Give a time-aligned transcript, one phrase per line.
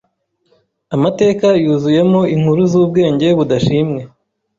[0.95, 4.01] Amateka yuzuyemo inkuru zubwenge budashimwe.